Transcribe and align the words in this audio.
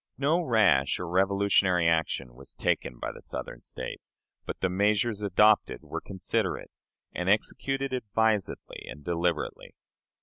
No 0.17 0.41
rash 0.41 0.99
or 0.99 1.07
revolutionary 1.07 1.87
action 1.87 2.33
was 2.33 2.55
taken 2.55 2.97
by 2.97 3.11
the 3.11 3.21
Southern 3.21 3.61
States, 3.61 4.11
but 4.47 4.59
the 4.59 4.67
measures 4.67 5.21
adopted 5.21 5.81
were 5.83 6.01
considerate, 6.01 6.71
and 7.13 7.29
executed 7.29 7.93
advisedly 7.93 8.83
and 8.89 9.03
deliberately. 9.05 9.75